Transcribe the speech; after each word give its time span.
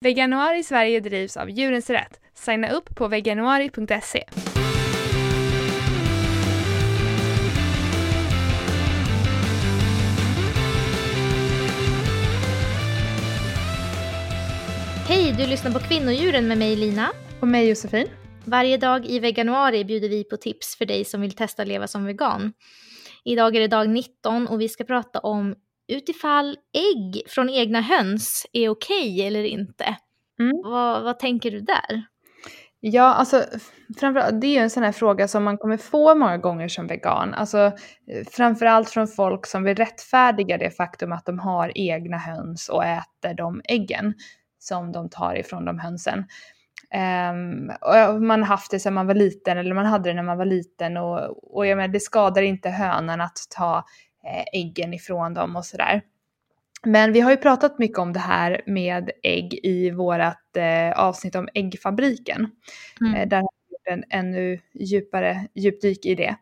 Veganuari 0.00 0.62
Sverige 0.62 1.00
drivs 1.00 1.36
av 1.36 1.50
Djurens 1.50 1.90
Rätt. 1.90 2.20
Signa 2.34 2.70
upp 2.70 2.96
på 2.96 3.08
veganuari.se. 3.08 4.24
Hej, 15.08 15.34
du 15.38 15.46
lyssnar 15.46 15.72
på 15.72 15.78
Kvinnodjuren 15.78 16.48
med 16.48 16.58
mig 16.58 16.76
Lina. 16.76 17.10
Och 17.40 17.48
mig 17.48 17.68
Josefin. 17.68 18.06
Varje 18.44 18.76
dag 18.76 19.06
i 19.06 19.18
veganuari 19.18 19.84
bjuder 19.84 20.08
vi 20.08 20.24
på 20.24 20.36
tips 20.36 20.76
för 20.76 20.86
dig 20.86 21.04
som 21.04 21.20
vill 21.20 21.36
testa 21.36 21.62
att 21.62 21.68
leva 21.68 21.86
som 21.86 22.04
vegan. 22.04 22.52
Idag 23.24 23.56
är 23.56 23.60
det 23.60 23.68
dag 23.68 23.88
19 23.88 24.46
och 24.46 24.60
vi 24.60 24.68
ska 24.68 24.84
prata 24.84 25.18
om 25.18 25.54
utifall 25.88 26.56
ägg 26.72 27.22
från 27.28 27.48
egna 27.48 27.80
höns 27.80 28.46
är 28.52 28.68
okej 28.68 29.12
okay 29.12 29.26
eller 29.26 29.44
inte. 29.44 29.96
Mm. 30.40 30.62
Vad, 30.64 31.02
vad 31.02 31.18
tänker 31.18 31.50
du 31.50 31.60
där? 31.60 32.06
Ja, 32.80 33.14
alltså 33.14 33.44
framförallt, 34.00 34.40
det 34.40 34.46
är 34.46 34.52
ju 34.52 34.58
en 34.58 34.70
sån 34.70 34.82
här 34.82 34.92
fråga 34.92 35.28
som 35.28 35.44
man 35.44 35.58
kommer 35.58 35.76
få 35.76 36.14
många 36.14 36.38
gånger 36.38 36.68
som 36.68 36.86
vegan. 36.86 37.34
Alltså 37.34 37.72
framförallt 38.30 38.90
från 38.90 39.08
folk 39.08 39.46
som 39.46 39.62
vill 39.62 39.76
rättfärdiga 39.76 40.58
det 40.58 40.70
faktum 40.70 41.12
att 41.12 41.26
de 41.26 41.38
har 41.38 41.72
egna 41.74 42.18
höns 42.18 42.68
och 42.68 42.84
äter 42.84 43.34
de 43.34 43.60
äggen 43.64 44.14
som 44.58 44.92
de 44.92 45.10
tar 45.10 45.34
ifrån 45.34 45.64
de 45.64 45.78
hönsen. 45.78 46.24
Um, 46.94 47.70
och 47.80 48.22
man 48.22 48.42
har 48.42 48.46
haft 48.46 48.70
det 48.70 48.80
sedan 48.80 48.94
man 48.94 49.06
var 49.06 49.14
liten 49.14 49.58
eller 49.58 49.74
man 49.74 49.86
hade 49.86 50.10
det 50.10 50.14
när 50.14 50.22
man 50.22 50.38
var 50.38 50.44
liten 50.44 50.96
och, 50.96 51.56
och 51.56 51.66
jag 51.66 51.76
menar, 51.76 51.88
det 51.88 52.00
skadar 52.00 52.42
inte 52.42 52.70
hönan 52.70 53.20
att 53.20 53.38
ta 53.56 53.76
eh, 53.76 53.82
äggen 54.52 54.94
ifrån 54.94 55.34
dem 55.34 55.56
och 55.56 55.64
sådär. 55.64 56.02
Men 56.84 57.12
vi 57.12 57.20
har 57.20 57.30
ju 57.30 57.36
pratat 57.36 57.78
mycket 57.78 57.98
om 57.98 58.12
det 58.12 58.20
här 58.20 58.60
med 58.66 59.10
ägg 59.22 59.60
i 59.62 59.90
vårat 59.90 60.56
eh, 60.56 60.98
avsnitt 60.98 61.34
om 61.34 61.48
äggfabriken. 61.54 62.50
Mm. 63.00 63.14
Eh, 63.14 63.28
där 63.28 63.36
har 63.36 63.48
vi 63.68 63.72
gjort 63.72 63.98
en 63.98 64.18
ännu 64.18 64.60
djupare 64.74 65.46
djupdyk 65.54 66.06
i 66.06 66.14
det. 66.14 66.36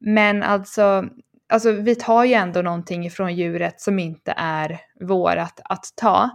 Men 0.00 0.42
alltså, 0.42 1.04
alltså 1.48 1.72
vi 1.72 1.94
tar 1.94 2.24
ju 2.24 2.32
ändå 2.32 2.62
någonting 2.62 3.06
ifrån 3.06 3.34
djuret 3.34 3.80
som 3.80 3.98
inte 3.98 4.34
är 4.36 4.80
vårat 5.00 5.60
att 5.64 5.84
ta. 5.96 6.30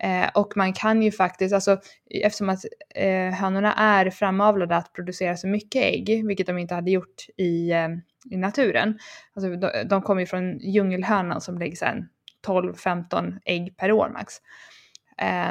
Eh, 0.00 0.28
och 0.34 0.56
man 0.56 0.72
kan 0.72 1.02
ju 1.02 1.12
faktiskt, 1.12 1.54
alltså 1.54 1.78
eftersom 2.24 2.48
att 2.48 2.64
eh, 2.94 3.34
hönorna 3.34 3.74
är 3.74 4.10
framavlade 4.10 4.76
att 4.76 4.92
producera 4.92 5.36
så 5.36 5.48
mycket 5.48 5.82
ägg, 5.82 6.26
vilket 6.26 6.46
de 6.46 6.58
inte 6.58 6.74
hade 6.74 6.90
gjort 6.90 7.26
i, 7.36 7.70
eh, 7.70 7.88
i 8.30 8.36
naturen. 8.36 8.98
Alltså 9.34 9.56
de, 9.56 9.70
de 9.88 10.02
kommer 10.02 10.20
ju 10.20 10.26
från 10.26 10.58
djungelhönan 10.58 11.40
som 11.40 11.58
lägger 11.58 11.76
sen 11.76 12.08
12-15 12.46 13.38
ägg 13.44 13.76
per 13.76 13.92
år 13.92 14.10
max. 14.12 14.34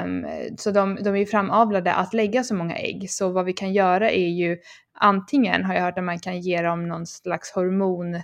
Um, 0.03 0.25
så 0.57 0.71
de, 0.71 0.95
de 1.03 1.15
är 1.15 1.19
ju 1.19 1.25
framavlade 1.25 1.93
att 1.93 2.13
lägga 2.13 2.43
så 2.43 2.55
många 2.55 2.75
ägg. 2.75 3.09
Så 3.09 3.29
vad 3.29 3.45
vi 3.45 3.53
kan 3.53 3.73
göra 3.73 4.11
är 4.11 4.29
ju 4.29 4.57
antingen 4.93 5.63
har 5.65 5.73
jag 5.73 5.81
hört 5.81 5.97
att 5.97 6.03
man 6.03 6.19
kan 6.19 6.39
ge 6.41 6.61
dem 6.61 6.87
någon 6.87 7.05
slags 7.05 7.51
hormon 7.51 8.21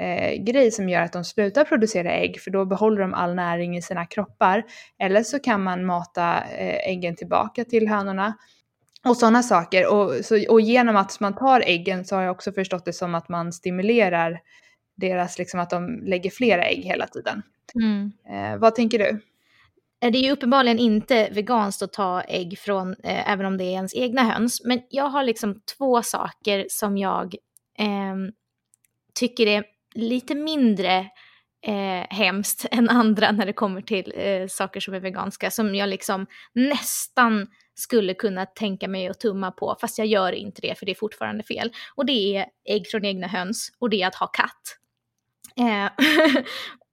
eh, 0.00 0.42
grej 0.42 0.70
som 0.70 0.88
gör 0.88 1.00
att 1.00 1.12
de 1.12 1.24
slutar 1.24 1.64
producera 1.64 2.12
ägg 2.12 2.40
för 2.40 2.50
då 2.50 2.64
behåller 2.64 3.00
de 3.00 3.14
all 3.14 3.34
näring 3.34 3.76
i 3.76 3.82
sina 3.82 4.06
kroppar. 4.06 4.64
Eller 4.98 5.22
så 5.22 5.38
kan 5.38 5.62
man 5.62 5.84
mata 5.84 6.44
eh, 6.44 6.88
äggen 6.90 7.16
tillbaka 7.16 7.64
till 7.64 7.88
hönorna 7.88 8.34
och 9.04 9.16
sådana 9.16 9.42
saker. 9.42 9.92
Och, 9.92 10.24
så, 10.24 10.50
och 10.50 10.60
genom 10.60 10.96
att 10.96 11.20
man 11.20 11.34
tar 11.34 11.60
äggen 11.60 12.04
så 12.04 12.16
har 12.16 12.22
jag 12.22 12.32
också 12.32 12.52
förstått 12.52 12.84
det 12.84 12.92
som 12.92 13.14
att 13.14 13.28
man 13.28 13.52
stimulerar 13.52 14.40
deras, 14.96 15.38
liksom 15.38 15.60
att 15.60 15.70
de 15.70 16.00
lägger 16.04 16.30
flera 16.30 16.64
ägg 16.64 16.84
hela 16.84 17.06
tiden. 17.06 17.42
Mm. 17.74 18.12
Eh, 18.28 18.58
vad 18.58 18.74
tänker 18.74 18.98
du? 18.98 19.20
Eh, 20.04 20.12
det 20.12 20.18
är 20.18 20.22
ju 20.22 20.30
uppenbarligen 20.30 20.78
inte 20.78 21.28
veganskt 21.32 21.82
att 21.82 21.92
ta 21.92 22.20
ägg 22.20 22.58
från, 22.58 22.90
eh, 22.92 23.30
även 23.30 23.46
om 23.46 23.56
det 23.56 23.64
är 23.64 23.72
ens 23.72 23.94
egna 23.94 24.22
höns. 24.22 24.64
Men 24.64 24.80
jag 24.90 25.08
har 25.08 25.24
liksom 25.24 25.60
två 25.78 26.02
saker 26.02 26.66
som 26.68 26.98
jag 26.98 27.34
eh, 27.78 28.14
tycker 29.14 29.46
är 29.46 29.64
lite 29.94 30.34
mindre 30.34 30.98
eh, 31.66 32.06
hemskt 32.10 32.66
än 32.70 32.88
andra 32.88 33.32
när 33.32 33.46
det 33.46 33.52
kommer 33.52 33.80
till 33.80 34.12
eh, 34.16 34.46
saker 34.46 34.80
som 34.80 34.94
är 34.94 35.00
veganska. 35.00 35.50
Som 35.50 35.74
jag 35.74 35.88
liksom 35.88 36.26
nästan 36.52 37.46
skulle 37.74 38.14
kunna 38.14 38.46
tänka 38.46 38.88
mig 38.88 39.08
att 39.08 39.20
tumma 39.20 39.50
på, 39.50 39.76
fast 39.80 39.98
jag 39.98 40.06
gör 40.06 40.32
inte 40.32 40.60
det 40.60 40.78
för 40.78 40.86
det 40.86 40.92
är 40.92 40.96
fortfarande 40.96 41.44
fel. 41.44 41.72
Och 41.94 42.06
det 42.06 42.36
är 42.36 42.46
ägg 42.68 42.86
från 42.90 43.04
egna 43.04 43.26
höns 43.26 43.72
och 43.78 43.90
det 43.90 44.02
är 44.02 44.06
att 44.06 44.14
ha 44.14 44.26
katt. 44.26 44.78
Eh, 45.56 45.90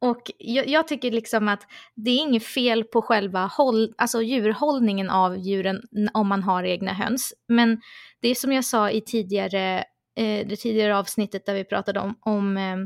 och 0.09 0.21
jag, 0.37 0.67
jag, 0.67 0.87
tycker 0.87 1.11
liksom 1.11 1.47
att 1.47 1.67
det 1.95 2.11
är 2.11 2.17
inget 2.17 2.43
fel 2.43 2.83
på 2.83 3.01
själva 3.01 3.45
håll, 3.45 3.93
alltså 3.97 4.21
djurhållningen 4.21 5.09
av 5.09 5.37
djuren 5.37 5.81
om 6.13 6.27
man 6.27 6.43
har 6.43 6.63
egna 6.63 6.93
höns. 6.93 7.33
Men 7.47 7.81
det 8.21 8.27
är 8.27 8.35
som 8.35 8.51
jag 8.51 8.65
sa 8.65 8.89
i 8.91 9.01
tidigare, 9.01 9.83
Eh, 10.21 10.47
det 10.47 10.55
tidigare 10.55 10.97
avsnittet 10.97 11.45
där 11.45 11.53
vi 11.53 11.63
pratade 11.63 11.99
om, 11.99 12.15
om 12.21 12.57
eh, 12.57 12.77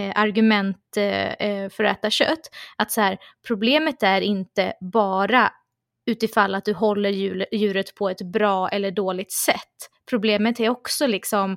eh 0.00 0.12
argument 0.16 0.96
eh, 0.96 1.32
eh, 1.32 1.70
för 1.70 1.84
att 1.84 1.98
äta 1.98 2.10
kött. 2.10 2.50
Att 2.76 2.92
så 2.92 3.00
här, 3.00 3.18
problemet 3.46 4.02
är 4.02 4.20
inte 4.20 4.72
bara 4.80 5.52
utifall 6.06 6.54
att 6.54 6.64
du 6.64 6.72
håller 6.72 7.10
djuret 7.54 7.94
på 7.94 8.08
ett 8.10 8.22
bra 8.22 8.68
eller 8.68 8.90
dåligt 8.90 9.32
sätt. 9.32 9.90
Problemet 10.10 10.60
är 10.60 10.68
också 10.68 11.06
liksom 11.06 11.56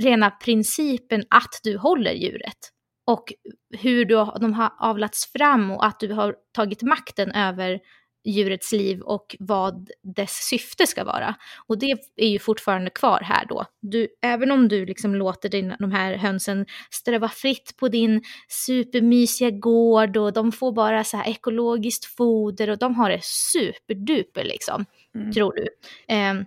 rena 0.00 0.30
principen 0.30 1.24
att 1.30 1.60
du 1.62 1.78
håller 1.78 2.12
djuret 2.12 2.70
och 3.06 3.32
hur 3.78 4.04
du, 4.04 4.14
de 4.40 4.52
har 4.52 4.72
avlats 4.78 5.32
fram 5.32 5.70
och 5.70 5.86
att 5.86 6.00
du 6.00 6.12
har 6.12 6.34
tagit 6.52 6.82
makten 6.82 7.32
över 7.32 7.80
djurets 8.26 8.72
liv 8.72 9.00
och 9.00 9.36
vad 9.38 9.90
dess 10.02 10.32
syfte 10.32 10.86
ska 10.86 11.04
vara. 11.04 11.34
Och 11.66 11.78
det 11.78 11.96
är 12.16 12.28
ju 12.28 12.38
fortfarande 12.38 12.90
kvar 12.90 13.20
här 13.20 13.46
då. 13.46 13.64
Du, 13.80 14.08
även 14.22 14.50
om 14.50 14.68
du 14.68 14.86
liksom 14.86 15.14
låter 15.14 15.48
din, 15.48 15.74
de 15.78 15.92
här 15.92 16.16
hönsen 16.16 16.66
ströva 16.90 17.28
fritt 17.28 17.76
på 17.76 17.88
din 17.88 18.22
supermysiga 18.48 19.50
gård 19.50 20.16
och 20.16 20.32
de 20.32 20.52
får 20.52 20.72
bara 20.72 21.04
så 21.04 21.16
här 21.16 21.30
ekologiskt 21.30 22.04
foder 22.04 22.70
och 22.70 22.78
de 22.78 22.94
har 22.94 23.10
det 23.10 23.24
superduper 23.24 24.44
liksom, 24.44 24.84
mm. 25.14 25.32
tror 25.32 25.52
du. 25.52 25.68
Um, 26.14 26.46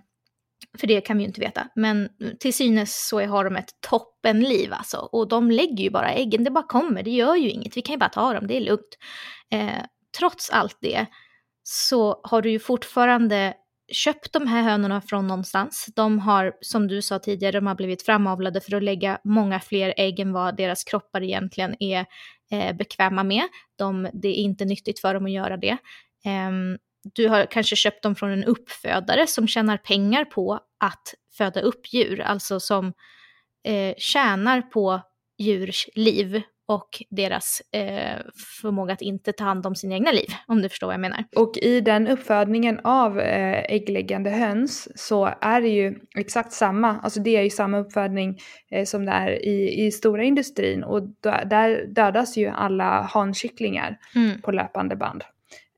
för 0.78 0.86
det 0.86 1.00
kan 1.00 1.16
vi 1.16 1.22
ju 1.22 1.26
inte 1.26 1.40
veta. 1.40 1.68
Men 1.74 2.08
till 2.38 2.54
synes 2.54 3.08
så 3.08 3.20
har 3.26 3.44
de 3.44 3.56
ett 3.56 3.70
toppenliv 3.80 4.72
alltså. 4.72 4.96
Och 4.96 5.28
de 5.28 5.50
lägger 5.50 5.84
ju 5.84 5.90
bara 5.90 6.12
äggen, 6.12 6.44
det 6.44 6.50
bara 6.50 6.66
kommer, 6.66 7.02
det 7.02 7.10
gör 7.10 7.36
ju 7.36 7.50
inget. 7.50 7.76
Vi 7.76 7.82
kan 7.82 7.92
ju 7.92 7.98
bara 7.98 8.08
ta 8.08 8.32
dem, 8.32 8.46
det 8.46 8.56
är 8.56 8.60
lugnt. 8.60 8.98
Eh, 9.50 9.84
trots 10.18 10.50
allt 10.50 10.76
det 10.80 11.06
så 11.62 12.20
har 12.22 12.42
du 12.42 12.50
ju 12.50 12.58
fortfarande 12.58 13.54
köpt 13.92 14.32
de 14.32 14.46
här 14.46 14.62
hönorna 14.62 15.00
från 15.00 15.26
någonstans. 15.26 15.88
De 15.96 16.18
har, 16.18 16.52
som 16.60 16.88
du 16.88 17.02
sa 17.02 17.18
tidigare, 17.18 17.52
de 17.52 17.66
har 17.66 17.74
blivit 17.74 18.02
framavlade 18.02 18.60
för 18.60 18.76
att 18.76 18.82
lägga 18.82 19.18
många 19.24 19.60
fler 19.60 19.94
ägg 19.96 20.20
än 20.20 20.32
vad 20.32 20.56
deras 20.56 20.84
kroppar 20.84 21.22
egentligen 21.22 21.82
är 21.82 22.06
eh, 22.50 22.76
bekväma 22.76 23.24
med. 23.24 23.42
De, 23.76 24.08
det 24.12 24.28
är 24.28 24.34
inte 24.34 24.64
nyttigt 24.64 25.00
för 25.00 25.14
dem 25.14 25.24
att 25.24 25.32
göra 25.32 25.56
det. 25.56 25.78
Eh, 26.24 26.50
du 27.14 27.28
har 27.28 27.46
kanske 27.46 27.76
köpt 27.76 28.02
dem 28.02 28.14
från 28.14 28.30
en 28.30 28.44
uppfödare 28.44 29.26
som 29.26 29.48
tjänar 29.48 29.76
pengar 29.76 30.24
på 30.24 30.60
att 30.80 31.14
föda 31.36 31.60
upp 31.60 31.92
djur, 31.92 32.20
alltså 32.20 32.60
som 32.60 32.92
eh, 33.64 33.94
tjänar 33.98 34.62
på 34.62 35.00
djurs 35.38 35.88
liv 35.94 36.42
och 36.70 37.02
deras 37.10 37.62
eh, 37.72 38.18
förmåga 38.62 38.92
att 38.92 39.02
inte 39.02 39.32
ta 39.32 39.44
hand 39.44 39.66
om 39.66 39.74
sina 39.74 39.94
egna 39.94 40.12
liv, 40.12 40.28
om 40.46 40.62
du 40.62 40.68
förstår 40.68 40.86
vad 40.86 40.94
jag 40.94 41.00
menar. 41.00 41.24
Och 41.36 41.58
i 41.62 41.80
den 41.80 42.08
uppfödningen 42.08 42.80
av 42.84 43.20
eh, 43.20 43.74
äggläggande 43.74 44.30
höns 44.30 44.88
så 44.94 45.30
är 45.40 45.60
det 45.60 45.68
ju 45.68 45.94
exakt 46.16 46.52
samma, 46.52 47.00
alltså 47.00 47.20
det 47.20 47.36
är 47.36 47.42
ju 47.42 47.50
samma 47.50 47.78
uppfödning 47.78 48.38
eh, 48.70 48.84
som 48.84 49.06
det 49.06 49.12
är 49.12 49.44
i, 49.44 49.86
i 49.86 49.90
stora 49.90 50.22
industrin 50.22 50.84
och 50.84 51.02
där 51.46 51.86
dödas 51.86 52.36
ju 52.36 52.48
alla 52.48 53.02
hankycklingar 53.02 53.98
mm. 54.14 54.42
på 54.42 54.52
löpande 54.52 54.96
band 54.96 55.24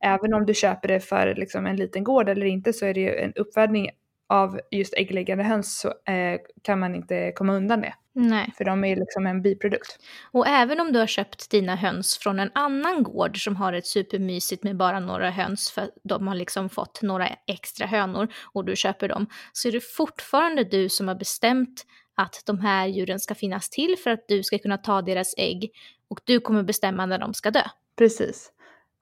även 0.05 0.35
om 0.35 0.47
du 0.47 0.55
köper 0.55 0.89
det 0.89 1.01
för 1.01 1.35
liksom 1.35 1.67
en 1.67 1.77
liten 1.77 2.05
gård 2.05 2.29
eller 2.29 2.47
inte 2.47 2.73
så 2.73 2.87
är 2.87 2.95
det 2.95 3.01
ju 3.01 3.15
en 3.15 3.33
uppfödning 3.33 3.89
av 4.33 4.61
just 4.71 4.95
äggläggande 4.95 5.45
höns 5.45 5.79
så 5.79 5.89
eh, 5.89 6.41
kan 6.63 6.79
man 6.81 6.95
inte 6.95 7.33
komma 7.33 7.53
undan 7.53 7.81
det. 7.81 7.95
Nej. 8.15 8.53
För 8.57 8.65
de 8.65 8.85
är 8.85 8.97
liksom 8.97 9.27
en 9.27 9.43
biprodukt. 9.43 9.99
Och 10.33 10.47
även 10.47 10.81
om 10.81 10.93
du 10.93 10.99
har 10.99 11.07
köpt 11.07 11.51
dina 11.51 11.77
höns 11.77 12.19
från 12.19 12.41
en 12.41 12.51
annan 12.55 13.03
gård 13.03 13.45
som 13.45 13.57
har 13.57 13.73
ett 13.73 13.87
supermysigt 13.87 14.63
med 14.63 14.77
bara 14.77 15.01
några 15.01 15.31
höns 15.31 15.71
för 15.71 15.91
de 16.05 16.29
har 16.29 16.35
liksom 16.35 16.69
fått 16.69 17.03
några 17.03 17.29
extra 17.47 17.87
hönor 17.87 18.29
och 18.55 18.65
du 18.65 18.77
köper 18.77 19.09
dem 19.09 19.27
så 19.53 19.69
är 19.69 19.73
det 19.73 19.85
fortfarande 19.97 20.65
du 20.65 20.89
som 20.89 21.09
har 21.09 21.15
bestämt 21.15 21.87
att 22.15 22.43
de 22.47 22.61
här 22.61 22.87
djuren 22.87 23.21
ska 23.21 23.35
finnas 23.35 23.71
till 23.71 23.97
för 24.05 24.11
att 24.11 24.25
du 24.29 24.43
ska 24.43 24.59
kunna 24.59 24.79
ta 24.79 25.03
deras 25.03 25.35
ägg 25.37 25.71
och 26.09 26.21
du 26.25 26.41
kommer 26.41 26.63
bestämma 26.63 27.07
när 27.07 27.19
de 27.19 27.35
ska 27.35 27.51
dö. 27.51 27.63
Precis. 27.99 28.52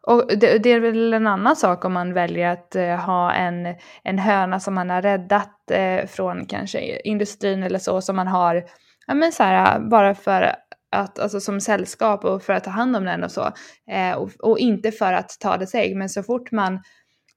Och 0.03 0.39
det, 0.39 0.59
det, 0.59 0.71
är 0.71 0.81
väl 0.81 1.13
en 1.13 1.27
annan 1.27 1.57
sak 1.57 1.85
om 1.85 1.93
man 1.93 2.15
väljer 2.15 2.49
att 2.49 2.77
eh, 2.77 2.97
ha 2.97 3.33
en, 3.33 3.67
en 4.03 4.19
höna 4.19 4.61
som 4.61 4.75
man 4.75 4.91
har 4.91 5.03
räddat 5.03 5.71
eh, 5.71 6.07
från 6.07 6.47
kanske 6.47 7.01
industrin 7.01 7.63
eller 7.63 7.79
så 7.79 8.01
som 8.01 8.17
man 8.17 8.27
har, 8.27 8.65
ja 9.07 9.15
men 9.15 9.33
så 9.33 9.43
här, 9.43 9.81
bara 9.81 10.15
för 10.15 10.55
att, 10.93 11.19
alltså 11.19 11.41
som 11.41 11.61
sällskap 11.61 12.25
och 12.25 12.43
för 12.43 12.53
att 12.53 12.65
ta 12.65 12.71
hand 12.71 12.97
om 12.97 13.05
den 13.05 13.25
och 13.25 13.31
så. 13.31 13.53
Eh, 13.91 14.13
och, 14.13 14.31
och, 14.39 14.59
inte 14.59 14.93
för 14.93 15.13
att 15.13 15.37
ta 15.41 15.57
dess 15.57 15.75
ägg, 15.75 15.97
men 15.97 16.09
så 16.09 16.23
fort 16.23 16.51
man 16.51 16.81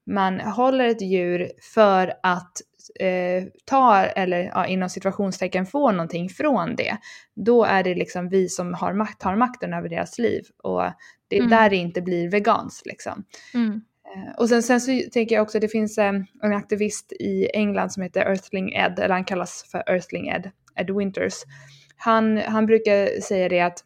man 0.06 0.40
håller 0.40 0.84
ett 0.84 1.02
djur 1.02 1.50
för 1.74 2.12
att 2.22 2.52
eh, 3.00 3.44
ta, 3.64 4.04
eller 4.04 4.38
ja, 4.38 4.66
inom 4.66 4.88
situationstecken 4.88 5.66
få 5.66 5.92
någonting 5.92 6.28
från 6.28 6.76
det, 6.76 6.96
då 7.36 7.64
är 7.64 7.82
det 7.82 7.94
liksom 7.94 8.28
vi 8.28 8.48
som 8.48 8.74
har, 8.74 8.92
makt, 8.92 9.22
har 9.22 9.36
makten 9.36 9.74
över 9.74 9.88
deras 9.88 10.18
liv. 10.18 10.42
Och 10.62 10.82
det 11.28 11.36
är 11.36 11.40
mm. 11.40 11.50
där 11.50 11.70
det 11.70 11.76
inte 11.76 12.02
blir 12.02 12.30
veganskt 12.30 12.86
liksom. 12.86 13.24
Mm. 13.54 13.80
Eh, 14.14 14.34
och 14.38 14.48
sen, 14.48 14.62
sen 14.62 14.80
så 14.80 15.00
tänker 15.12 15.34
jag 15.34 15.42
också 15.42 15.60
det 15.60 15.68
finns 15.68 15.98
eh, 15.98 16.12
en 16.42 16.52
aktivist 16.52 17.12
i 17.12 17.50
England 17.54 17.92
som 17.92 18.02
heter 18.02 18.20
Earthling 18.20 18.72
Ed, 18.72 18.98
eller 18.98 19.14
han 19.14 19.24
kallas 19.24 19.64
för 19.70 19.82
Earthling 19.86 20.28
Ed, 20.28 20.50
Ed 20.76 20.90
Winters. 20.90 21.34
Han, 21.96 22.36
han 22.36 22.66
brukar 22.66 23.20
säga 23.20 23.48
det 23.48 23.60
att 23.60 23.84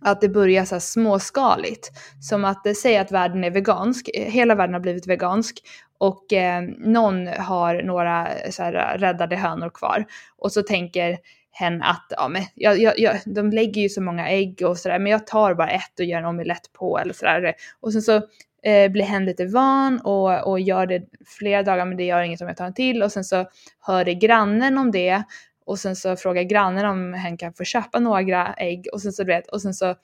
att 0.00 0.20
det 0.20 0.28
börjar 0.28 0.64
så 0.64 0.80
småskaligt. 0.80 1.90
Som 2.20 2.44
att 2.44 2.66
eh, 2.66 2.72
säga 2.72 3.00
att 3.00 3.12
världen 3.12 3.44
är 3.44 3.50
vegansk, 3.50 4.10
hela 4.14 4.54
världen 4.54 4.74
har 4.74 4.80
blivit 4.80 5.06
vegansk 5.06 5.62
och 5.98 6.32
eh, 6.32 6.62
någon 6.78 7.26
har 7.26 7.82
några 7.82 8.28
så 8.50 8.62
här, 8.62 8.74
eh, 8.74 8.98
räddade 8.98 9.36
hönor 9.36 9.70
kvar. 9.70 10.04
Och 10.38 10.52
så 10.52 10.62
tänker 10.62 11.18
hen 11.50 11.82
att 11.82 12.06
ja, 12.10 12.28
men 12.28 12.42
jag, 12.54 12.78
jag, 12.78 12.98
jag, 12.98 13.16
de 13.26 13.50
lägger 13.50 13.82
ju 13.82 13.88
så 13.88 14.02
många 14.02 14.28
ägg 14.28 14.62
och 14.64 14.78
sådär 14.78 14.98
men 14.98 15.12
jag 15.12 15.26
tar 15.26 15.54
bara 15.54 15.70
ett 15.70 15.98
och 15.98 16.04
gör 16.04 16.18
en 16.18 16.24
omelett 16.24 16.72
på 16.72 16.98
eller 16.98 17.12
sådär. 17.12 17.54
Och 17.80 17.92
sen 17.92 18.02
så 18.02 18.14
eh, 18.62 18.90
blir 18.90 19.04
hen 19.04 19.24
lite 19.24 19.46
van 19.46 20.00
och, 20.00 20.48
och 20.48 20.60
gör 20.60 20.86
det 20.86 21.02
flera 21.38 21.62
dagar 21.62 21.86
men 21.86 21.96
det 21.96 22.04
gör 22.04 22.22
inget 22.22 22.40
om 22.40 22.48
jag 22.48 22.56
tar 22.56 22.66
en 22.66 22.74
till 22.74 23.02
och 23.02 23.12
sen 23.12 23.24
så 23.24 23.44
hör 23.80 24.04
det 24.04 24.14
grannen 24.14 24.78
om 24.78 24.90
det 24.90 25.22
och 25.66 25.78
sen 25.78 25.96
så 25.96 26.16
frågar 26.16 26.42
grannen 26.42 26.86
om 26.86 27.14
hen 27.14 27.36
kan 27.36 27.54
få 27.54 27.64
köpa 27.64 27.98
några 28.00 28.54
ägg 28.54 28.86
och 28.92 29.02
sen 29.02 29.12
så, 29.12 29.22
du 29.22 29.32
vet, 29.32 29.46
och 29.46 29.62
sen 29.62 29.74
så 29.74 29.94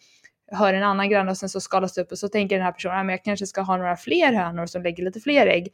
hör 0.50 0.74
en 0.74 0.82
annan 0.82 1.10
granne 1.10 1.30
och 1.30 1.36
sen 1.36 1.48
så 1.48 1.60
skalas 1.60 1.94
det 1.94 2.00
upp 2.00 2.12
och 2.12 2.18
så 2.18 2.28
tänker 2.28 2.56
den 2.56 2.64
här 2.64 2.72
personen 2.72 2.98
att 2.98 3.10
jag 3.10 3.24
kanske 3.24 3.46
ska 3.46 3.60
ha 3.60 3.76
några 3.76 3.96
fler 3.96 4.32
hönor 4.32 4.66
som 4.66 4.82
lägger 4.82 5.04
lite 5.04 5.20
fler 5.20 5.46
ägg. 5.46 5.68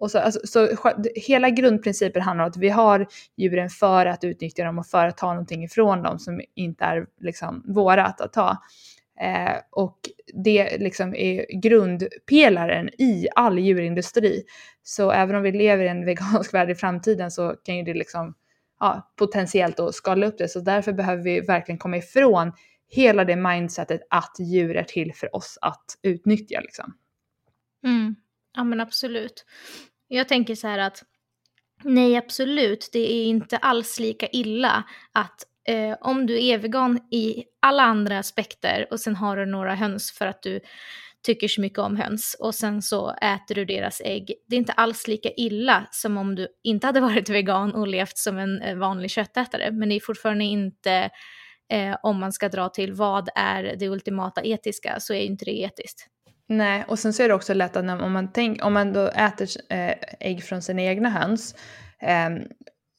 Och 0.00 0.10
så, 0.10 0.18
alltså, 0.18 0.40
så 0.44 0.68
hela 1.14 1.50
grundprincipen 1.50 2.22
handlar 2.22 2.44
om 2.44 2.50
att 2.50 2.56
vi 2.56 2.68
har 2.68 3.06
djuren 3.36 3.70
för 3.70 4.06
att 4.06 4.24
utnyttja 4.24 4.64
dem 4.64 4.78
och 4.78 4.86
för 4.86 5.06
att 5.06 5.16
ta 5.16 5.26
någonting 5.26 5.64
ifrån 5.64 6.02
dem 6.02 6.18
som 6.18 6.40
inte 6.54 6.84
är 6.84 7.06
liksom 7.20 7.64
vårat 7.66 8.20
att 8.20 8.32
ta. 8.32 8.56
Eh, 9.20 9.56
och 9.70 9.98
det 10.44 10.78
liksom 10.78 11.14
är 11.14 11.60
grundpelaren 11.60 12.88
i 12.88 13.28
all 13.34 13.58
djurindustri. 13.58 14.42
Så 14.82 15.10
även 15.10 15.36
om 15.36 15.42
vi 15.42 15.52
lever 15.52 15.84
i 15.84 15.88
en 15.88 16.04
vegansk 16.06 16.54
värld 16.54 16.70
i 16.70 16.74
framtiden 16.74 17.30
så 17.30 17.54
kan 17.64 17.76
ju 17.76 17.82
det 17.82 17.94
liksom 17.94 18.34
ja, 18.80 19.12
potentiellt 19.18 19.76
då 19.76 19.92
skala 19.92 20.26
upp 20.26 20.38
det. 20.38 20.48
Så 20.48 20.60
därför 20.60 20.92
behöver 20.92 21.22
vi 21.22 21.40
verkligen 21.40 21.78
komma 21.78 21.96
ifrån 21.96 22.52
hela 22.88 23.24
det 23.24 23.36
mindsetet 23.36 24.00
att 24.10 24.36
djur 24.38 24.76
är 24.76 24.84
till 24.84 25.14
för 25.14 25.36
oss 25.36 25.58
att 25.62 25.84
utnyttja. 26.02 26.60
Liksom. 26.60 26.94
Mm. 27.84 28.16
Ja 28.56 28.64
men 28.64 28.80
absolut. 28.80 29.44
Jag 30.08 30.28
tänker 30.28 30.54
så 30.54 30.68
här 30.68 30.78
att 30.78 31.02
nej 31.84 32.16
absolut, 32.16 32.88
det 32.92 33.12
är 33.12 33.24
inte 33.24 33.56
alls 33.56 34.00
lika 34.00 34.26
illa 34.28 34.84
att 35.12 35.42
eh, 35.68 35.96
om 36.00 36.26
du 36.26 36.44
är 36.44 36.58
vegan 36.58 36.98
i 37.10 37.44
alla 37.60 37.82
andra 37.82 38.18
aspekter 38.18 38.86
och 38.90 39.00
sen 39.00 39.16
har 39.16 39.36
du 39.36 39.46
några 39.46 39.74
höns 39.74 40.12
för 40.12 40.26
att 40.26 40.42
du 40.42 40.60
tycker 41.22 41.48
så 41.48 41.60
mycket 41.60 41.78
om 41.78 41.96
höns 41.96 42.36
och 42.40 42.54
sen 42.54 42.82
så 42.82 43.10
äter 43.10 43.54
du 43.54 43.64
deras 43.64 44.00
ägg. 44.04 44.32
Det 44.48 44.56
är 44.56 44.58
inte 44.58 44.72
alls 44.72 45.08
lika 45.08 45.30
illa 45.36 45.88
som 45.90 46.16
om 46.16 46.34
du 46.34 46.48
inte 46.62 46.86
hade 46.86 47.00
varit 47.10 47.28
vegan 47.28 47.74
och 47.74 47.88
levt 47.88 48.18
som 48.18 48.38
en 48.38 48.62
eh, 48.62 48.76
vanlig 48.76 49.10
köttätare. 49.10 49.70
Men 49.70 49.88
det 49.88 49.94
är 49.94 50.00
fortfarande 50.00 50.44
inte, 50.44 51.10
eh, 51.72 51.96
om 52.02 52.20
man 52.20 52.32
ska 52.32 52.48
dra 52.48 52.68
till 52.68 52.92
vad 52.92 53.28
är 53.34 53.76
det 53.78 53.88
ultimata 53.88 54.42
etiska, 54.42 55.00
så 55.00 55.14
är 55.14 55.20
inte 55.20 55.44
det 55.44 55.60
etiskt. 55.60 56.06
Nej, 56.48 56.84
och 56.88 56.98
sen 56.98 57.12
så 57.12 57.22
är 57.22 57.28
det 57.28 57.34
också 57.34 57.54
lätt 57.54 57.76
att 57.76 58.02
om 58.02 58.12
man, 58.12 58.32
tänk, 58.32 58.64
om 58.64 58.72
man 58.72 58.92
då 58.92 59.08
äter 59.08 59.48
äh, 59.68 59.94
ägg 60.20 60.44
från 60.44 60.62
sina 60.62 60.82
egna 60.82 61.10
höns, 61.10 61.54
äh, 62.02 62.30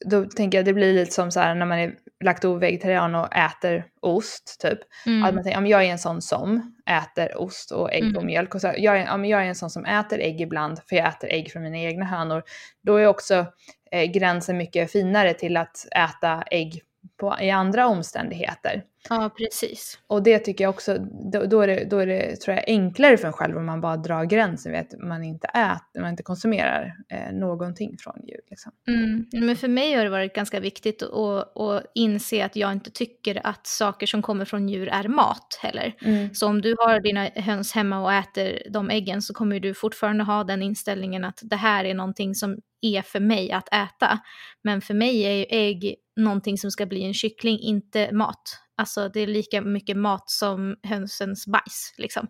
då 0.04 0.24
tänker 0.24 0.58
jag 0.58 0.64
det 0.64 0.72
blir 0.72 0.94
lite 0.94 1.12
som 1.12 1.30
så 1.30 1.40
här 1.40 1.54
när 1.54 1.66
man 1.66 1.78
är 1.78 1.94
lakto-vegetarian 2.24 3.14
och 3.14 3.36
äter 3.36 3.84
ost 4.00 4.60
typ. 4.60 4.78
Mm. 5.06 5.24
Att 5.24 5.34
man 5.34 5.44
tänker, 5.44 5.60
ja, 5.60 5.66
jag 5.66 5.84
är 5.84 5.92
en 5.92 5.98
sån 5.98 6.22
som 6.22 6.76
äter 6.90 7.40
ost 7.40 7.72
och 7.72 7.92
ägg 7.92 8.02
mm. 8.02 8.16
och 8.16 8.24
mjölk. 8.24 8.54
Och 8.54 8.60
så, 8.60 8.72
jag, 8.76 8.98
är, 8.98 9.04
ja, 9.04 9.26
jag 9.26 9.42
är 9.42 9.46
en 9.46 9.54
sån 9.54 9.70
som 9.70 9.84
äter 9.84 10.18
ägg 10.18 10.40
ibland 10.40 10.80
för 10.88 10.96
jag 10.96 11.08
äter 11.08 11.30
ägg 11.32 11.52
från 11.52 11.62
mina 11.62 11.78
egna 11.78 12.04
hönor. 12.04 12.42
Då 12.82 12.96
är 12.96 13.06
också 13.06 13.46
eh, 13.92 14.04
gränsen 14.04 14.56
mycket 14.56 14.92
finare 14.92 15.34
till 15.34 15.56
att 15.56 15.86
äta 15.96 16.42
ägg 16.50 16.82
på, 17.20 17.36
i 17.40 17.50
andra 17.50 17.86
omständigheter. 17.86 18.82
Ja, 19.08 19.30
precis. 19.38 19.98
Och 20.06 20.22
det 20.22 20.38
tycker 20.38 20.64
jag 20.64 20.70
också, 20.70 20.98
då, 21.32 21.44
då, 21.44 21.60
är 21.60 21.66
det, 21.66 21.84
då 21.90 21.98
är 21.98 22.06
det 22.06 22.36
tror 22.36 22.56
jag 22.56 22.64
enklare 22.66 23.16
för 23.16 23.26
en 23.26 23.32
själv 23.32 23.56
om 23.56 23.66
man 23.66 23.80
bara 23.80 23.96
drar 23.96 24.24
gränsen 24.24 24.72
vid 24.72 24.80
att 24.80 24.94
man 24.98 25.24
inte 25.24 25.46
äter, 25.46 26.00
man 26.00 26.10
inte 26.10 26.22
konsumerar 26.22 26.94
eh, 27.08 27.32
någonting 27.32 27.96
från 27.98 28.14
djur. 28.28 28.40
Liksom. 28.50 28.72
Mm. 28.88 29.26
Men 29.32 29.56
för 29.56 29.68
mig 29.68 29.94
har 29.94 30.04
det 30.04 30.10
varit 30.10 30.34
ganska 30.34 30.60
viktigt 30.60 31.02
att, 31.02 31.56
att 31.58 31.84
inse 31.94 32.44
att 32.44 32.56
jag 32.56 32.72
inte 32.72 32.90
tycker 32.90 33.46
att 33.46 33.66
saker 33.66 34.06
som 34.06 34.22
kommer 34.22 34.44
från 34.44 34.68
djur 34.68 34.88
är 34.88 35.08
mat 35.08 35.58
heller. 35.62 35.94
Mm. 36.00 36.34
Så 36.34 36.46
om 36.46 36.60
du 36.60 36.76
har 36.78 37.00
dina 37.00 37.24
höns 37.34 37.72
hemma 37.72 38.02
och 38.02 38.12
äter 38.12 38.62
de 38.70 38.90
äggen 38.90 39.22
så 39.22 39.34
kommer 39.34 39.60
du 39.60 39.74
fortfarande 39.74 40.24
ha 40.24 40.44
den 40.44 40.62
inställningen 40.62 41.24
att 41.24 41.40
det 41.42 41.56
här 41.56 41.84
är 41.84 41.94
någonting 41.94 42.34
som 42.34 42.58
är 42.80 43.02
för 43.02 43.20
mig 43.20 43.52
att 43.52 43.68
äta. 43.74 44.18
Men 44.64 44.80
för 44.80 44.94
mig 44.94 45.22
är 45.22 45.32
ju 45.32 45.44
ägg 45.48 45.96
någonting 46.16 46.58
som 46.58 46.70
ska 46.70 46.86
bli 46.86 47.04
en 47.04 47.14
kyckling, 47.14 47.58
inte 47.60 48.12
mat. 48.12 48.60
Alltså 48.80 49.08
det 49.08 49.20
är 49.20 49.26
lika 49.26 49.60
mycket 49.60 49.96
mat 49.96 50.30
som 50.30 50.76
hönsens 50.82 51.46
bajs 51.46 51.94
liksom. 51.96 52.26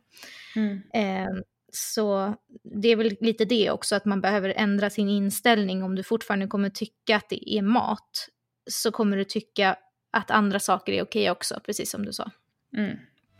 Mm. 0.57 0.81
Eh, 0.95 1.43
så 1.73 2.35
det 2.83 2.89
är 2.89 2.97
väl 2.97 3.17
lite 3.21 3.45
det 3.45 3.71
också, 3.71 3.97
att 3.97 4.05
man 4.05 4.21
behöver 4.21 4.55
ändra 4.57 4.91
sin 4.91 5.09
inställning. 5.09 5.83
Om 5.83 5.95
du 5.95 6.03
fortfarande 6.03 6.47
kommer 6.47 6.71
tycka 6.71 7.17
att 7.17 7.29
det 7.29 7.55
är 7.55 7.63
mat 7.63 8.29
så 8.71 8.93
kommer 8.93 9.17
du 9.17 9.25
tycka 9.25 9.77
att 10.13 10.31
andra 10.31 10.61
saker 10.61 10.93
är 10.93 11.03
okej 11.03 11.31
också, 11.31 11.61
precis 11.67 11.91
som 11.91 12.05
du 12.05 12.13
sa. 12.13 12.31
Mm, 12.77 12.97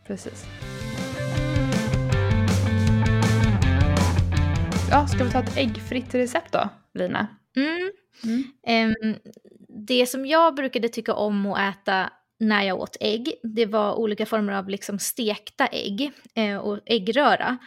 precis. 0.07 0.45
Ja, 4.89 5.07
ska 5.07 5.23
vi 5.23 5.31
ta 5.31 5.39
ett 5.39 5.57
äggfritt 5.57 6.15
recept 6.15 6.51
då, 6.51 6.69
Lina? 6.93 7.27
Mm. 7.55 7.91
Mm. 8.23 8.95
Um, 9.03 9.15
det 9.87 10.05
som 10.05 10.25
jag 10.25 10.55
brukade 10.55 10.89
tycka 10.89 11.13
om 11.13 11.45
att 11.45 11.75
äta 11.75 12.09
när 12.41 12.63
jag 12.63 12.79
åt 12.79 12.97
ägg, 12.99 13.33
det 13.43 13.65
var 13.65 13.95
olika 13.95 14.25
former 14.25 14.53
av 14.53 14.69
liksom 14.69 14.99
stekta 14.99 15.67
ägg 15.67 16.11
eh, 16.35 16.57
och 16.57 16.79
äggröra. 16.85 17.57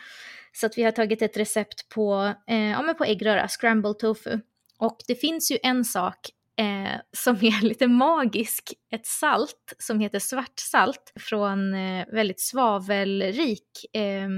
Så 0.53 0.67
att 0.67 0.79
vi 0.79 0.83
har 0.83 0.91
tagit 0.91 1.23
ett 1.23 1.37
recept 1.37 1.89
på, 1.89 2.35
eh, 2.47 2.71
ja, 2.71 2.83
men 2.83 2.95
på 2.95 3.05
äggröra, 3.05 3.49
scrambled 3.49 3.99
tofu. 3.99 4.39
Och 4.79 4.97
det 5.07 5.15
finns 5.15 5.51
ju 5.51 5.59
en 5.63 5.85
sak 5.85 6.19
eh, 6.59 7.01
som 7.17 7.37
är 7.37 7.63
lite 7.69 7.87
magisk, 7.87 8.73
ett 8.95 9.07
salt 9.07 9.75
som 9.79 10.01
heter 10.01 10.19
svartsalt 10.19 11.13
från 11.21 11.75
eh, 11.75 12.07
väldigt 12.13 12.41
svavelrik 12.41 13.69
eh, 13.93 14.29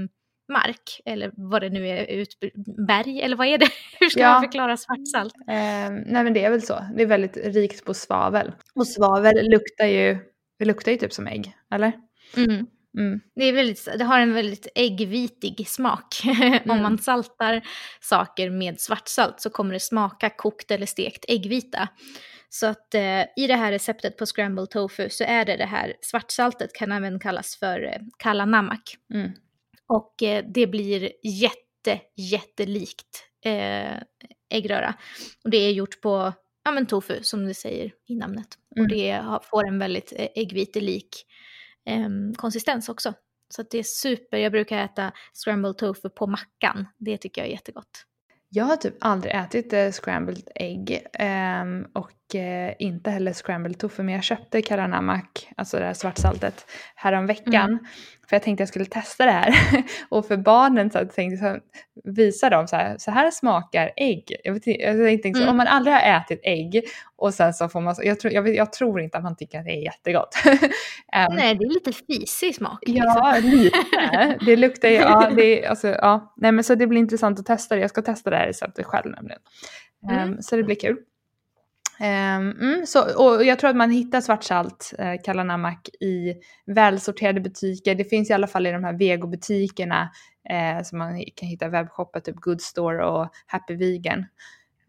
mark, 0.53 1.01
eller 1.05 1.31
vad 1.33 1.61
det 1.61 1.69
nu 1.69 1.87
är, 1.87 2.05
ut, 2.05 2.29
berg, 2.87 3.21
eller 3.21 3.35
vad 3.35 3.47
är 3.47 3.57
det? 3.57 3.69
Hur 3.99 4.09
ska 4.09 4.19
ja. 4.19 4.31
man 4.31 4.41
förklara 4.41 4.77
svartsalt? 4.77 5.33
Eh, 5.47 5.91
nej 6.05 6.23
men 6.23 6.33
det 6.33 6.45
är 6.45 6.49
väl 6.49 6.61
så, 6.61 6.79
det 6.95 7.03
är 7.03 7.07
väldigt 7.07 7.37
rikt 7.37 7.85
på 7.85 7.93
svavel. 7.93 8.51
Och 8.75 8.87
svavel 8.87 9.49
luktar 9.49 9.85
ju, 9.85 10.17
det 10.59 10.65
luktar 10.65 10.91
ju 10.91 10.97
typ 10.97 11.13
som 11.13 11.27
ägg, 11.27 11.53
eller? 11.71 11.93
Mm. 12.37 12.67
Mm. 12.97 13.19
Det, 13.35 13.43
är 13.43 13.53
väldigt, 13.53 13.87
det 13.97 14.03
har 14.03 14.19
en 14.19 14.33
väldigt 14.33 14.67
äggvitig 14.75 15.67
smak. 15.67 16.21
Mm. 16.27 16.69
Om 16.69 16.81
man 16.81 16.97
saltar 16.97 17.67
saker 18.01 18.49
med 18.49 18.79
svartsalt 18.79 19.41
så 19.41 19.49
kommer 19.49 19.73
det 19.73 19.79
smaka 19.79 20.29
kokt 20.29 20.71
eller 20.71 20.85
stekt 20.85 21.25
äggvita. 21.27 21.87
Så 22.49 22.67
att 22.67 22.93
eh, 22.93 23.21
i 23.21 23.47
det 23.47 23.55
här 23.55 23.71
receptet 23.71 24.17
på 24.17 24.25
scrambled 24.25 24.69
tofu 24.69 25.09
så 25.09 25.23
är 25.23 25.45
det 25.45 25.57
det 25.57 25.65
här 25.65 25.93
svartsaltet 26.01 26.73
kan 26.73 26.91
även 26.91 27.19
kallas 27.19 27.55
för 27.55 27.83
eh, 27.83 27.99
kalla 28.17 28.45
namak. 28.45 28.95
Mm. 29.13 29.31
Och 29.87 30.23
eh, 30.23 30.45
det 30.53 30.67
blir 30.67 31.11
jätte, 31.23 31.99
jättelikt 32.15 33.23
eh, 33.45 33.97
äggröra. 34.49 34.93
Och 35.43 35.49
det 35.49 35.57
är 35.57 35.71
gjort 35.71 36.01
på 36.01 36.33
ja, 36.67 36.71
men 36.71 36.85
tofu 36.85 37.23
som 37.23 37.45
det 37.45 37.53
säger 37.53 37.91
i 38.07 38.15
namnet. 38.15 38.47
Mm. 38.75 38.83
Och 38.83 38.89
det 38.89 39.23
får 39.43 39.67
en 39.67 39.79
väldigt 39.79 40.13
eh, 40.15 40.27
äggvitelik 40.35 41.25
eh, 41.85 42.09
konsistens 42.35 42.89
också. 42.89 43.13
Så 43.49 43.63
det 43.71 43.77
är 43.77 43.83
super, 43.83 44.37
jag 44.37 44.51
brukar 44.51 44.77
äta 44.77 45.11
scrambled 45.33 45.77
tofu 45.77 46.09
på 46.09 46.27
mackan. 46.27 46.87
Det 46.97 47.17
tycker 47.17 47.41
jag 47.41 47.47
är 47.47 47.51
jättegott. 47.51 48.05
Jag 48.49 48.65
har 48.65 48.75
typ 48.75 48.95
aldrig 48.99 49.35
ätit 49.35 49.73
eh, 49.73 49.91
scrambled 49.91 50.49
ägg. 50.55 51.01
Och 51.93 52.11
och 52.26 52.26
eh, 52.35 52.73
inte 52.79 53.09
heller 53.09 53.33
scrambled 53.33 53.79
tofu. 53.79 54.03
Men 54.03 54.15
jag 54.15 54.23
köpte 54.23 54.61
kalanamak, 54.61 55.49
alltså 55.57 55.79
det 55.79 55.85
här 55.85 55.93
svartsaltet, 55.93 56.65
häromveckan. 56.95 57.69
Mm. 57.69 57.85
För 58.29 58.35
jag 58.35 58.43
tänkte 58.43 58.61
jag 58.61 58.69
skulle 58.69 58.85
testa 58.85 59.25
det 59.25 59.31
här. 59.31 59.53
och 60.09 60.27
för 60.27 60.37
barnen 60.37 60.91
så 60.91 61.05
tänkte 61.05 61.45
jag 61.45 61.61
visa 62.03 62.49
dem 62.49 62.67
så 62.67 62.75
här, 62.75 62.95
så 62.97 63.11
här 63.11 63.31
smakar 63.31 63.91
ägg. 63.95 64.35
Jag, 64.43 64.53
vet, 64.53 64.67
jag 64.67 65.21
tänkte 65.21 65.41
mm. 65.41 65.49
om 65.49 65.57
man 65.57 65.67
aldrig 65.67 65.95
har 65.95 66.01
ätit 66.01 66.39
ägg 66.43 66.83
och 67.15 67.33
sen 67.33 67.53
så 67.53 67.69
får 67.69 67.81
man, 67.81 67.95
jag, 68.03 68.19
tror, 68.19 68.33
jag, 68.33 68.55
jag 68.55 68.73
tror 68.73 69.01
inte 69.01 69.17
att 69.17 69.23
man 69.23 69.35
tycker 69.35 69.59
att 69.59 69.65
det 69.65 69.71
är 69.71 69.83
jättegott. 69.83 70.35
um, 70.45 70.59
nej, 71.35 71.55
det 71.55 71.65
är 71.65 71.73
lite 71.73 71.91
fisig 71.91 72.55
smak. 72.55 72.79
Ja, 72.81 73.33
liksom. 73.35 73.51
lite. 73.51 73.77
Det 74.45 74.55
luktar 74.55 74.89
ju, 74.89 74.95
ja, 74.95 75.31
det, 75.35 75.65
alltså, 75.65 75.87
ja. 75.87 76.33
Nej 76.37 76.51
men 76.51 76.63
så 76.63 76.75
det 76.75 76.87
blir 76.87 76.99
intressant 76.99 77.39
att 77.39 77.45
testa 77.45 77.75
det. 77.75 77.81
Jag 77.81 77.89
ska 77.89 78.01
testa 78.01 78.29
det 78.29 78.37
här 78.37 78.47
receptet 78.47 78.85
själv 78.85 79.11
nämligen. 79.11 79.39
Mm. 80.09 80.29
Um, 80.29 80.41
så 80.41 80.55
det 80.55 80.63
blir 80.63 80.75
kul. 80.75 80.97
Um, 81.99 82.51
mm, 82.51 82.85
så, 82.85 83.25
och 83.25 83.43
jag 83.43 83.59
tror 83.59 83.69
att 83.69 83.75
man 83.75 83.91
hittar 83.91 84.21
svartsalt, 84.21 84.93
eh, 84.99 85.13
kalanamak, 85.23 85.89
i 85.99 86.33
välsorterade 86.65 87.41
butiker. 87.41 87.95
Det 87.95 88.03
finns 88.03 88.29
i 88.29 88.33
alla 88.33 88.47
fall 88.47 88.67
i 88.67 88.71
de 88.71 88.83
här 88.83 88.93
vegobutikerna 88.93 90.09
eh, 90.49 90.83
som 90.83 90.97
man 90.97 91.23
kan 91.35 91.49
hitta 91.49 91.69
webbshoppar, 91.69 92.19
typ 92.19 92.35
Goodstore 92.35 93.05
och 93.05 93.29
Happy 93.47 93.75
Vegan. 93.75 94.25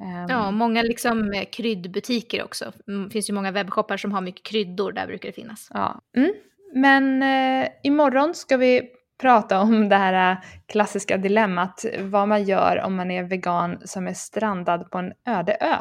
Um, 0.01 0.27
ja, 0.29 0.51
många 0.51 0.83
liksom 0.83 1.33
eh, 1.33 1.45
kryddbutiker 1.45 2.45
också. 2.45 2.73
Det 2.87 2.93
mm, 2.93 3.11
finns 3.11 3.31
ju 3.31 3.35
många 3.35 3.51
webbshoppar 3.51 3.97
som 3.97 4.13
har 4.13 4.21
mycket 4.21 4.47
kryddor, 4.47 4.93
där 4.93 5.07
brukar 5.07 5.29
det 5.29 5.33
finnas. 5.33 5.69
Ja. 5.75 6.01
Mm. 6.17 6.33
Men 6.75 7.23
eh, 7.23 7.69
imorgon 7.83 8.35
ska 8.35 8.57
vi 8.57 8.91
prata 9.21 9.61
om 9.61 9.89
det 9.89 9.97
här 9.97 10.33
eh, 10.33 10.39
klassiska 10.67 11.17
dilemmat, 11.17 11.85
vad 12.01 12.29
man 12.29 12.45
gör 12.45 12.83
om 12.85 12.95
man 12.97 13.11
är 13.11 13.23
vegan 13.23 13.79
som 13.85 14.07
är 14.07 14.15
strandad 14.15 14.91
på 14.91 14.99
en 14.99 15.13
öde 15.27 15.57
ö. 15.61 15.77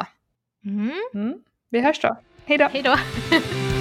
Mm. 0.65 0.91
Mm. 1.13 1.33
Vi 1.69 1.81
hörs 1.81 1.99
då. 1.99 2.17
Hej 2.45 2.57
då! 2.57 2.67
Hej 2.71 2.81
då! 2.83 2.95